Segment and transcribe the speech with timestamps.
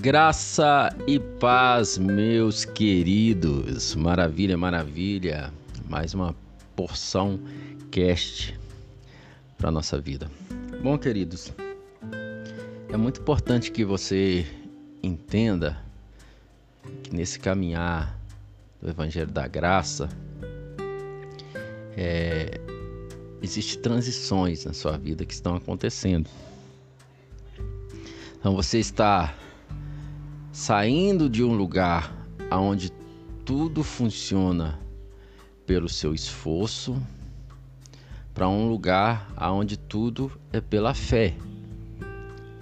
[0.00, 3.94] Graça e paz, meus queridos.
[3.94, 5.52] Maravilha, maravilha.
[5.90, 6.34] Mais uma
[6.74, 7.38] porção
[7.90, 8.58] cast
[9.58, 10.30] para nossa vida.
[10.82, 11.52] Bom, queridos,
[12.88, 14.46] é muito importante que você
[15.02, 15.78] entenda
[17.02, 18.18] que nesse caminhar
[18.80, 20.08] do Evangelho da Graça
[21.94, 22.58] é,
[23.42, 26.30] existem transições na sua vida que estão acontecendo.
[28.38, 29.34] Então você está
[30.52, 32.12] saindo de um lugar
[32.50, 32.90] onde
[33.44, 34.78] tudo funciona
[35.66, 37.00] pelo seu esforço
[38.34, 41.34] para um lugar onde tudo é pela fé.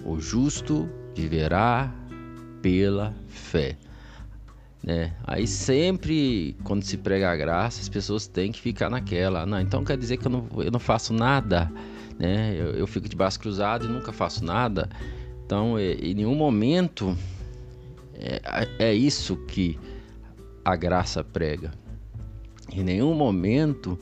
[0.04, 1.92] O justo viverá
[2.62, 3.76] pela fé.
[4.82, 5.12] Né?
[5.24, 9.44] Aí sempre, quando se prega a graça, as pessoas têm que ficar naquela.
[9.44, 11.70] Não, então quer dizer que eu não, eu não faço nada,
[12.18, 12.54] né?
[12.56, 14.88] Eu, eu fico de braço cruzado e nunca faço nada.
[15.44, 17.16] Então, em nenhum momento
[18.18, 19.78] é, é isso que
[20.64, 21.72] a graça prega.
[22.72, 23.98] Em nenhum momento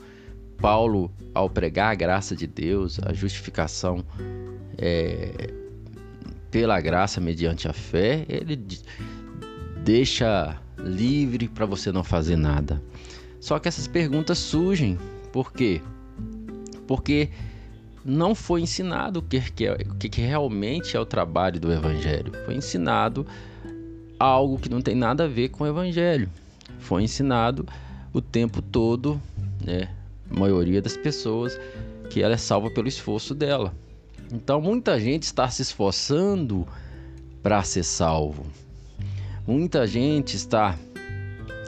[0.57, 4.03] Paulo, ao pregar a graça de Deus, a justificação
[4.77, 5.53] é,
[6.49, 8.59] pela graça mediante a fé, ele
[9.83, 12.81] deixa livre para você não fazer nada.
[13.39, 14.97] Só que essas perguntas surgem,
[15.31, 15.81] por quê?
[16.87, 17.29] Porque
[18.03, 22.31] não foi ensinado o que, que, é, o que realmente é o trabalho do Evangelho.
[22.45, 23.27] Foi ensinado
[24.19, 26.29] algo que não tem nada a ver com o evangelho.
[26.79, 27.67] Foi ensinado
[28.13, 29.21] o tempo todo,
[29.63, 29.89] né,
[30.29, 31.59] a maioria das pessoas,
[32.09, 33.73] que ela é salva pelo esforço dela.
[34.31, 36.67] Então muita gente está se esforçando
[37.41, 38.45] para ser salvo.
[39.45, 40.77] Muita gente está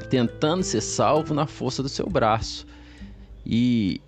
[0.10, 2.66] tentando ser salvo na força do seu braço
[3.46, 4.02] e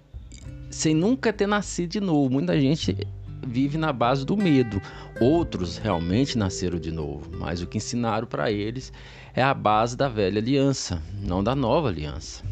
[0.70, 2.30] sem nunca ter nascido de novo.
[2.30, 3.08] Muita gente
[3.46, 4.82] vive na base do medo.
[5.20, 8.92] Outros realmente nasceram de novo, mas o que ensinaram para eles
[9.34, 12.44] é a base da velha aliança, não da nova aliança.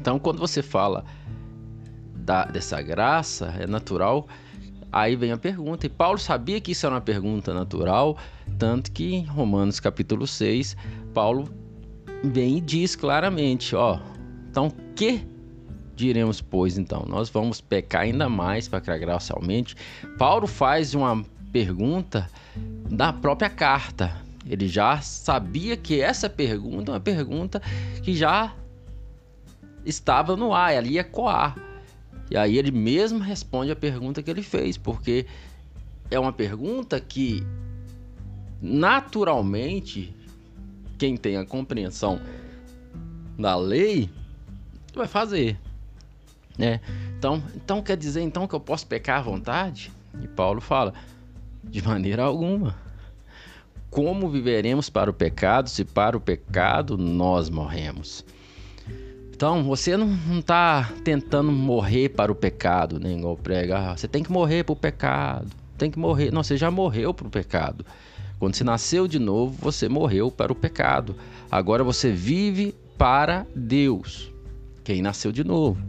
[0.00, 1.04] Então, quando você fala
[2.14, 4.26] da, dessa graça, é natural.
[4.92, 8.16] Aí vem a pergunta, e Paulo sabia que isso era uma pergunta natural,
[8.58, 10.76] tanto que em Romanos capítulo 6,
[11.12, 11.48] Paulo
[12.24, 14.00] vem e diz claramente, ó,
[14.48, 15.26] então que
[15.96, 17.04] diremos, pois, então?
[17.08, 18.82] Nós vamos pecar ainda mais para
[19.34, 19.74] aumente?
[20.18, 22.30] Paulo faz uma pergunta
[22.90, 24.14] da própria carta.
[24.48, 27.60] Ele já sabia que essa pergunta é uma pergunta
[28.02, 28.54] que já
[29.84, 31.56] estava no ar, ela ia coar.
[32.30, 35.26] E aí ele mesmo responde a pergunta que ele fez, porque
[36.10, 37.44] é uma pergunta que
[38.60, 40.14] naturalmente
[40.98, 42.20] quem tem a compreensão
[43.38, 44.10] da lei
[44.94, 45.58] vai fazer
[46.58, 46.80] né?
[47.18, 49.90] Então, então quer dizer então que eu posso pecar à vontade?
[50.22, 50.94] E Paulo fala:
[51.64, 52.74] de maneira alguma.
[53.90, 58.24] Como viveremos para o pecado se para o pecado nós morremos?
[59.36, 63.18] Então, você não está tentando morrer para o pecado, nem né?
[63.18, 63.78] igual prega.
[63.78, 65.48] Ah, você tem que morrer para o pecado.
[65.76, 66.32] Tem que morrer.
[66.32, 67.84] Não, você já morreu para o pecado.
[68.38, 71.14] Quando você nasceu de novo, você morreu para o pecado.
[71.50, 74.32] Agora você vive para Deus.
[74.82, 75.80] Quem nasceu de novo.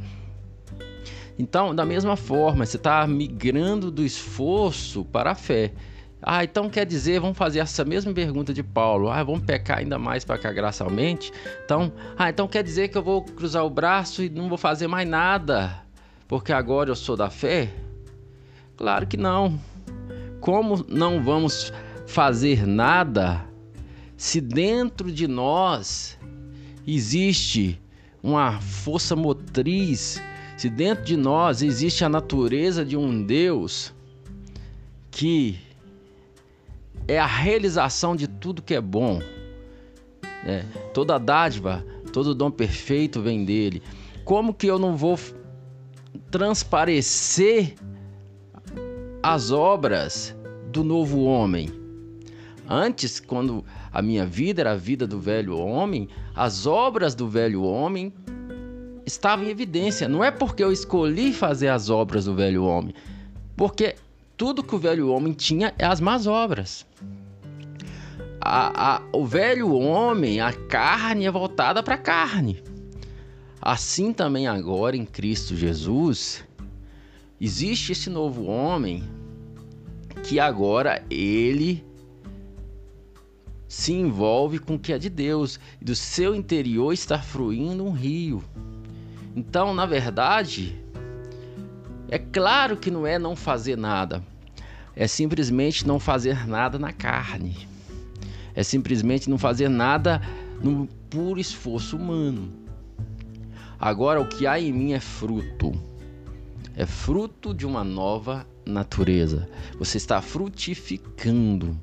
[1.38, 5.72] Então, da mesma forma, você está migrando do esforço para a fé.
[6.22, 9.10] Ah, então quer dizer, vamos fazer essa mesma pergunta de Paulo.
[9.10, 11.32] Ah, vamos pecar ainda mais para que a graça aumente?
[11.64, 14.88] Então, ah, então quer dizer que eu vou cruzar o braço e não vou fazer
[14.88, 15.84] mais nada,
[16.28, 17.72] porque agora eu sou da fé?
[18.76, 19.60] Claro que não.
[20.42, 21.72] Como não vamos
[22.08, 23.46] fazer nada
[24.16, 26.18] se dentro de nós
[26.88, 27.80] existe
[28.24, 30.20] uma força motriz
[30.58, 33.94] se dentro de nós existe a natureza de um Deus
[35.12, 35.60] que
[37.08, 39.22] é a realização de tudo que é bom,
[40.44, 40.66] né?
[40.96, 43.84] toda dádiva, todo dom perfeito vem dele.
[44.26, 45.18] Como que eu não vou
[46.32, 47.76] transparecer
[49.22, 50.36] as obras
[50.72, 51.70] do novo homem?
[52.68, 53.64] Antes, quando
[53.94, 58.12] a minha vida era a vida do velho homem, as obras do velho homem
[59.08, 60.08] estava em evidência.
[60.08, 62.94] Não é porque eu escolhi fazer as obras do velho homem,
[63.56, 63.96] porque
[64.36, 66.86] tudo que o velho homem tinha é as más obras.
[68.40, 72.62] A, a, o velho homem, a carne é voltada para a carne.
[73.62, 76.46] Assim também agora em Cristo Jesus,
[77.42, 79.04] existe esse novo homem
[80.24, 81.84] que agora ele
[83.68, 85.60] se envolve com o que é de Deus.
[85.82, 88.44] E do seu interior está fluindo um rio.
[89.38, 90.76] Então, na verdade,
[92.10, 94.24] é claro que não é não fazer nada,
[94.96, 97.68] é simplesmente não fazer nada na carne.
[98.56, 100.20] é simplesmente não fazer nada
[100.60, 102.52] no puro esforço humano.
[103.80, 105.72] Agora, o que há em mim é fruto.
[106.76, 109.48] É fruto de uma nova natureza.
[109.78, 111.80] Você está frutificando.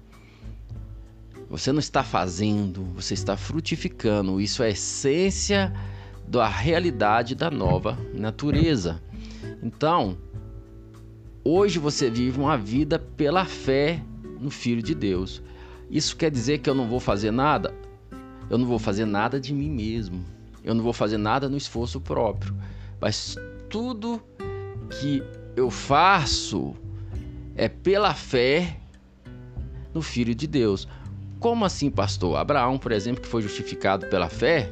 [1.49, 4.41] Você não está fazendo, você está frutificando.
[4.41, 5.73] Isso é essência
[6.27, 9.03] da realidade da nova natureza.
[9.63, 10.17] Então,
[11.45, 14.03] hoje você vive uma vida pela fé
[14.41, 15.43] no Filho de Deus.
[15.91, 17.75] Isso quer dizer que eu não vou fazer nada?
[18.51, 20.25] Eu não vou fazer nada de mim mesmo.
[20.63, 22.55] Eu não vou fazer nada no esforço próprio.
[23.01, 23.37] Mas
[23.69, 24.23] tudo
[25.01, 25.23] que
[25.57, 26.75] eu faço
[27.55, 28.79] é pela fé
[29.93, 30.89] no Filho de Deus.
[31.39, 32.37] Como assim, pastor?
[32.37, 34.71] Abraão, por exemplo, que foi justificado pela fé,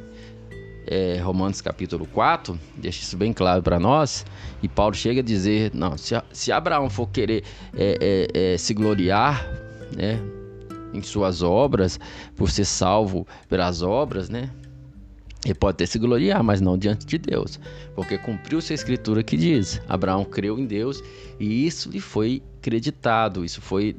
[0.93, 4.23] é, Romanos capítulo 4, deixa isso bem claro para nós,
[4.61, 7.43] e Paulo chega a dizer: não, se, se Abraão for querer
[7.75, 9.43] é, é, é, se gloriar,
[9.95, 10.19] né,
[10.93, 11.99] em suas obras,
[12.35, 14.51] por ser salvo pelas obras, né,
[15.43, 17.59] ele pode até se gloriar, mas não diante de Deus,
[17.95, 21.01] porque cumpriu-se a escritura que diz: Abraão creu em Deus
[21.39, 23.95] e isso lhe foi creditado, isso foi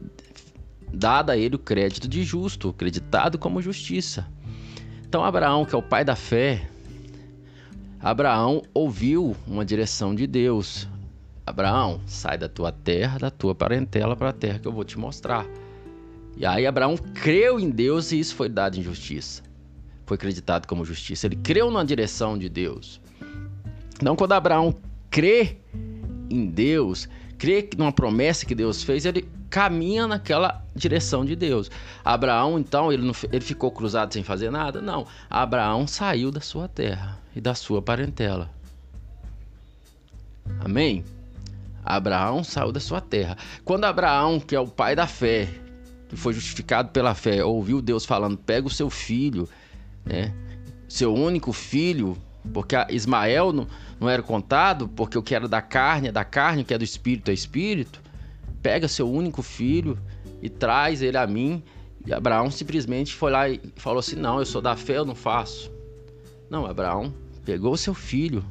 [0.93, 4.29] dado a ele o crédito de justo, creditado como justiça.
[5.09, 6.69] Então, Abraão, que é o pai da fé,
[8.05, 10.87] Abraão ouviu uma direção de Deus.
[11.47, 14.99] Abraão, sai da tua terra, da tua parentela para a terra que eu vou te
[14.99, 15.45] mostrar.
[16.37, 19.43] E aí Abraão creu em Deus e isso foi dado em justiça
[20.07, 21.27] foi acreditado como justiça.
[21.27, 23.01] Ele creu na direção de Deus.
[24.01, 24.75] Então, quando Abraão
[25.11, 25.59] crê
[26.31, 27.09] em Deus,
[27.39, 31.71] crê numa promessa que Deus fez, ele caminha naquela direção de Deus.
[32.05, 34.83] Abraão, então, ele, não, ele ficou cruzado sem fazer nada?
[34.83, 35.07] Não.
[35.31, 38.51] Abraão saiu da sua terra e da sua parentela.
[40.61, 41.05] Amém?
[41.85, 43.37] Abraão saiu da sua terra.
[43.65, 45.49] Quando Abraão, que é o pai da fé,
[46.09, 49.49] que foi justificado pela fé, ouviu Deus falando: pega o seu filho
[50.05, 50.33] né?
[50.89, 52.17] Seu único filho,
[52.53, 53.67] porque Ismael não,
[53.99, 56.79] não era contado, porque o que era da carne é da carne, o que é
[56.79, 58.01] do espírito é espírito.
[58.63, 59.99] Pega seu único filho
[60.43, 61.63] e traz ele a mim.
[62.07, 65.15] E Abraão simplesmente foi lá e falou assim: Não, eu sou da fé, eu não
[65.15, 65.73] faço.
[66.51, 67.13] Não, Abraão
[67.45, 68.45] pegou seu filho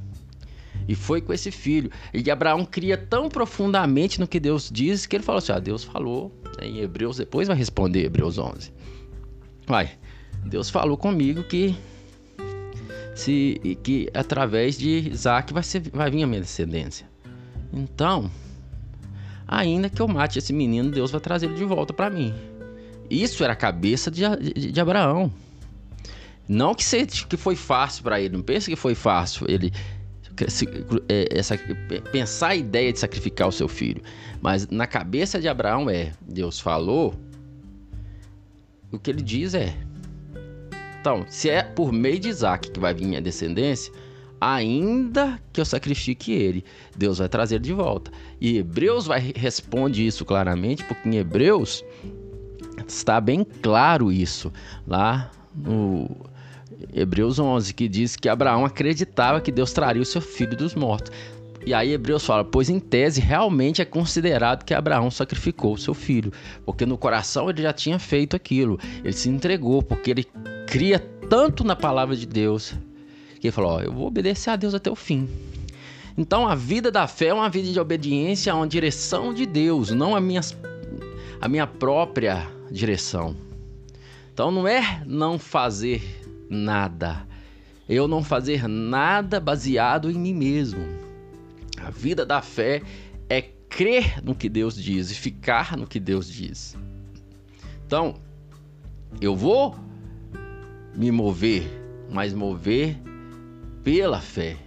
[0.87, 1.91] e foi com esse filho.
[2.13, 5.83] E Abraão cria tão profundamente no que Deus diz que ele falou assim: Ah, Deus
[5.83, 6.31] falou.
[6.59, 6.67] Né?
[6.67, 8.71] Em Hebreus, depois vai responder, Hebreus 11.
[9.67, 9.91] Vai.
[10.45, 11.75] Deus falou comigo que
[13.15, 17.07] se que através de Isaac vai, ser, vai vir a minha descendência.
[17.71, 18.29] Então,
[19.47, 22.33] ainda que eu mate esse menino, Deus vai trazer ele de volta para mim.
[23.09, 25.31] Isso era a cabeça de, de, de Abraão.
[26.47, 29.71] Não que, se, que foi fácil para ele, não pense que foi fácil ele
[30.47, 30.67] se,
[31.07, 31.57] é, essa,
[32.11, 34.01] pensar a ideia de sacrificar o seu filho.
[34.41, 37.13] Mas na cabeça de Abraão é: Deus falou,
[38.91, 39.75] o que ele diz é:
[40.99, 43.93] então, se é por meio de Isaac que vai vir minha descendência,
[44.39, 46.63] ainda que eu sacrifique ele,
[46.95, 48.11] Deus vai trazer de volta.
[48.39, 51.83] E Hebreus vai responde isso claramente, porque em Hebreus
[52.87, 54.51] está bem claro isso
[54.87, 56.09] lá no
[56.93, 61.11] Hebreus 11, que diz que Abraão acreditava que Deus traria o seu filho dos mortos.
[61.65, 65.93] E aí Hebreus fala, pois em tese realmente é considerado que Abraão sacrificou o seu
[65.93, 66.31] filho,
[66.65, 70.27] porque no coração ele já tinha feito aquilo, ele se entregou, porque ele
[70.67, 72.75] cria tanto na palavra de Deus
[73.39, 75.29] que ele falou: ó, eu vou obedecer a Deus até o fim.
[76.17, 79.91] Então a vida da fé é uma vida de obediência a uma direção de Deus,
[79.91, 80.41] não a minha,
[81.41, 83.35] a minha própria direção.
[84.33, 86.22] Então não é não fazer
[86.53, 87.27] nada,
[87.89, 90.85] eu não fazer nada baseado em mim mesmo.
[91.81, 92.81] A vida da fé
[93.29, 96.77] é crer no que Deus diz e ficar no que Deus diz.
[97.85, 98.15] Então,
[99.19, 99.75] eu vou
[100.95, 101.63] me mover,
[102.09, 102.97] mas mover
[103.83, 104.57] pela fé.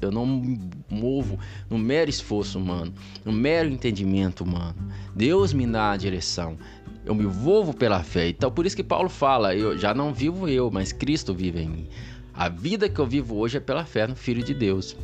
[0.00, 1.38] Eu não me movo
[1.68, 2.92] no mero esforço humano,
[3.24, 4.76] no mero entendimento humano.
[5.14, 6.56] Deus me dá a direção.
[7.04, 8.28] Eu me movo pela fé.
[8.28, 11.68] Então por isso que Paulo fala, eu já não vivo eu, mas Cristo vive em
[11.68, 11.88] mim.
[12.34, 14.96] A vida que eu vivo hoje é pela fé no Filho de Deus.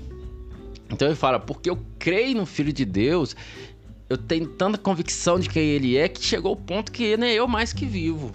[0.90, 3.34] Então ele fala, porque eu creio no Filho de Deus,
[4.08, 7.34] eu tenho tanta convicção de quem ele é que chegou o ponto que não é
[7.34, 8.32] eu mais que vivo.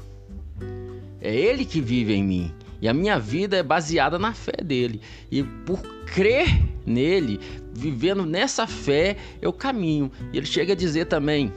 [1.21, 2.51] É Ele que vive em mim.
[2.81, 5.01] E a minha vida é baseada na fé dele.
[5.31, 6.47] E por crer
[6.85, 7.39] nele,
[7.73, 10.11] vivendo nessa fé, eu caminho.
[10.31, 11.51] E ele chega a dizer também: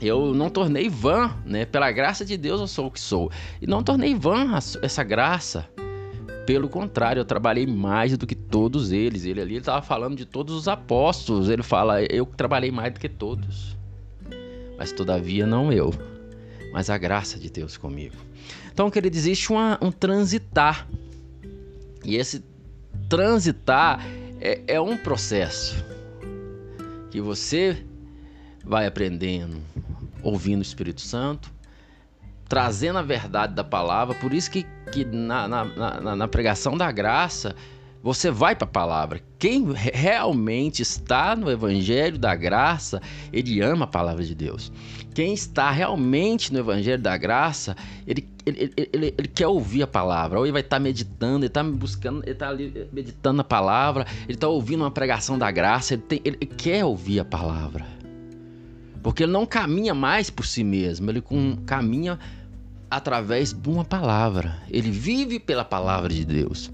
[0.00, 1.64] eu não tornei vã, né?
[1.64, 3.30] Pela graça de Deus eu sou o que sou.
[3.60, 5.68] E não tornei vã essa graça.
[6.44, 9.24] Pelo contrário, eu trabalhei mais do que todos eles.
[9.24, 11.48] Ele ali estava falando de todos os apóstolos.
[11.48, 13.76] Ele fala: eu trabalhei mais do que todos.
[14.76, 15.94] Mas todavia não eu,
[16.72, 18.16] mas a graça de Deus comigo.
[18.72, 20.88] Então, querido, existe uma, um transitar.
[22.04, 22.42] E esse
[23.08, 24.04] transitar
[24.40, 25.84] é, é um processo
[27.10, 27.84] que você
[28.64, 29.60] vai aprendendo,
[30.22, 31.52] ouvindo o Espírito Santo,
[32.48, 34.14] trazendo a verdade da palavra.
[34.14, 37.54] Por isso que, que na, na, na, na pregação da graça
[38.02, 39.20] você vai para a palavra.
[39.38, 43.00] Quem realmente está no Evangelho da Graça,
[43.32, 44.72] ele ama a palavra de Deus.
[45.14, 47.76] Quem está realmente no Evangelho da Graça,
[48.06, 50.38] ele, ele, ele, ele quer ouvir a palavra.
[50.38, 54.34] Ou ele vai estar meditando, ele está buscando, ele está ali meditando a palavra, ele
[54.34, 57.86] está ouvindo uma pregação da graça, ele, tem, ele quer ouvir a palavra.
[59.02, 61.22] Porque ele não caminha mais por si mesmo, ele
[61.66, 62.18] caminha
[62.90, 64.62] através de uma palavra.
[64.70, 66.70] Ele vive pela palavra de Deus.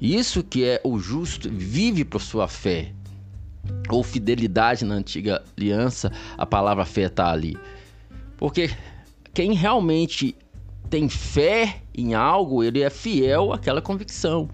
[0.00, 2.92] Isso que é o justo vive por sua fé.
[3.90, 7.56] Ou fidelidade na antiga aliança, a palavra fé está ali.
[8.36, 8.70] Porque
[9.32, 10.36] quem realmente
[10.90, 14.48] tem fé em algo, ele é fiel àquela convicção.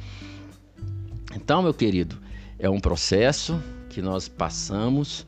[1.34, 2.18] Então, meu querido,
[2.58, 5.26] é um processo que nós passamos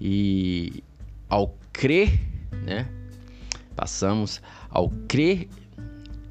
[0.00, 0.82] e
[1.28, 2.20] ao crer,
[2.64, 2.88] né?
[3.74, 5.48] Passamos ao crer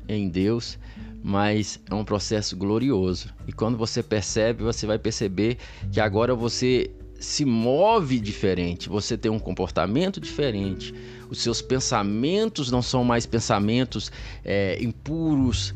[0.08, 0.78] em Deus,
[1.24, 3.34] mas é um processo glorioso.
[3.48, 5.58] E quando você percebe, você vai perceber
[5.92, 10.94] que agora você se move diferente, você tem um comportamento diferente,
[11.30, 14.10] os seus pensamentos não são mais pensamentos
[14.44, 15.76] é, impuros,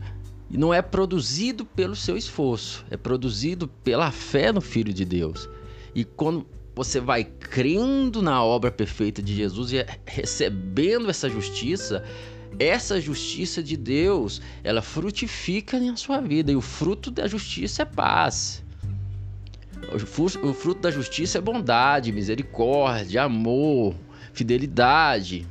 [0.49, 5.49] não é produzido pelo seu esforço, é produzido pela fé no Filho de Deus.
[5.93, 6.45] E quando
[6.75, 12.03] você vai crendo na obra perfeita de Jesus e recebendo essa justiça,
[12.59, 17.85] essa justiça de Deus, ela frutifica na sua vida e o fruto da justiça é
[17.85, 18.63] paz.
[19.91, 23.95] O fruto da justiça é bondade, misericórdia, amor,
[24.31, 25.45] fidelidade.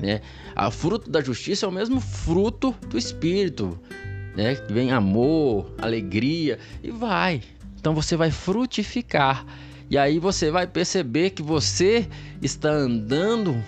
[0.00, 0.20] Né?
[0.56, 3.78] O fruto da justiça é o mesmo fruto do Espírito,
[4.36, 4.54] né?
[4.68, 7.42] Vem amor, alegria e vai.
[7.78, 9.46] Então você vai frutificar.
[9.90, 12.08] E aí você vai perceber que você
[12.40, 13.62] está andando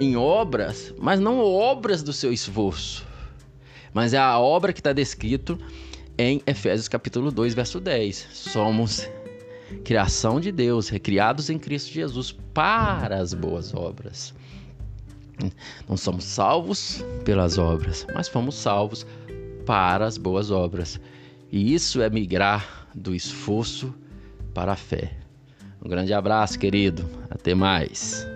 [0.00, 3.06] em obras, mas não obras do seu esforço,
[3.92, 5.58] mas é a obra que está descrito
[6.16, 8.28] em Efésios capítulo 2, verso 10.
[8.32, 9.06] Somos
[9.84, 14.34] criação de Deus, recriados em Cristo Jesus para as boas obras.
[15.88, 19.06] Não somos salvos pelas obras, mas fomos salvos
[19.66, 20.98] para as boas obras.
[21.52, 23.94] E isso é migrar do esforço
[24.54, 25.12] para a fé.
[25.82, 27.08] Um grande abraço, querido.
[27.30, 28.26] Até mais.